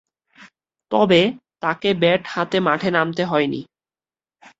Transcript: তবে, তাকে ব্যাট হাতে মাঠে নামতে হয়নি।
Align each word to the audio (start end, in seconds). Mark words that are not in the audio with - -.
তবে, 0.91 1.21
তাকে 1.61 1.89
ব্যাট 1.93 2.21
হাতে 2.27 2.57
মাঠে 2.59 2.89
নামতে 2.91 3.23
হয়নি। 3.25 3.61